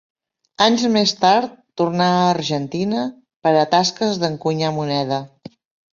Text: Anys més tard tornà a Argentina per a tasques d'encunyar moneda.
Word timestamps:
Anys 0.67 0.85
més 0.93 1.13
tard 1.19 1.51
tornà 1.83 2.07
a 2.15 2.25
Argentina 2.31 3.03
per 3.47 3.55
a 3.61 3.69
tasques 3.77 4.21
d'encunyar 4.25 4.77
moneda. 4.79 5.25